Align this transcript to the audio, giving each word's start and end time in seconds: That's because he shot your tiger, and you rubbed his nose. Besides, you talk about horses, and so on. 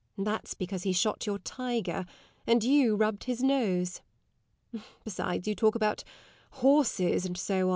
That's 0.17 0.55
because 0.55 0.81
he 0.81 0.93
shot 0.93 1.27
your 1.27 1.37
tiger, 1.37 2.05
and 2.47 2.63
you 2.63 2.95
rubbed 2.95 3.25
his 3.25 3.43
nose. 3.43 4.01
Besides, 5.03 5.47
you 5.47 5.53
talk 5.53 5.75
about 5.75 6.03
horses, 6.53 7.23
and 7.23 7.37
so 7.37 7.67
on. 7.67 7.69